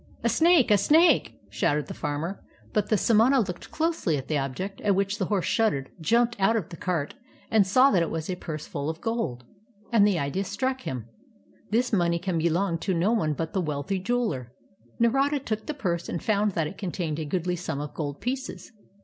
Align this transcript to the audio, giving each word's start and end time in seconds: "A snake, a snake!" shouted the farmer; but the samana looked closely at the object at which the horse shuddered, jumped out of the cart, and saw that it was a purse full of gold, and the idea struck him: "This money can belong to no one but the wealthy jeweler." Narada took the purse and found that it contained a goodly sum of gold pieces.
"A 0.23 0.29
snake, 0.29 0.71
a 0.71 0.79
snake!" 0.79 1.35
shouted 1.51 1.85
the 1.85 1.93
farmer; 1.93 2.43
but 2.73 2.89
the 2.89 2.97
samana 2.97 3.39
looked 3.41 3.69
closely 3.69 4.17
at 4.17 4.29
the 4.29 4.37
object 4.39 4.81
at 4.81 4.95
which 4.95 5.19
the 5.19 5.25
horse 5.25 5.45
shuddered, 5.45 5.91
jumped 6.01 6.35
out 6.39 6.55
of 6.55 6.69
the 6.69 6.75
cart, 6.75 7.13
and 7.51 7.67
saw 7.67 7.91
that 7.91 8.01
it 8.01 8.09
was 8.09 8.27
a 8.27 8.35
purse 8.35 8.65
full 8.65 8.89
of 8.89 8.99
gold, 8.99 9.45
and 9.91 10.07
the 10.07 10.17
idea 10.17 10.43
struck 10.43 10.81
him: 10.81 11.05
"This 11.69 11.93
money 11.93 12.17
can 12.17 12.39
belong 12.39 12.79
to 12.79 12.95
no 12.95 13.11
one 13.11 13.33
but 13.35 13.53
the 13.53 13.61
wealthy 13.61 13.99
jeweler." 13.99 14.51
Narada 14.97 15.37
took 15.39 15.67
the 15.67 15.75
purse 15.75 16.09
and 16.09 16.23
found 16.23 16.53
that 16.53 16.65
it 16.65 16.79
contained 16.79 17.19
a 17.19 17.23
goodly 17.25 17.55
sum 17.55 17.79
of 17.79 17.93
gold 17.93 18.21
pieces. 18.21 18.71